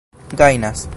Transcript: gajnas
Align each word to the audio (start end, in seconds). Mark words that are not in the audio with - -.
gajnas 0.37 0.87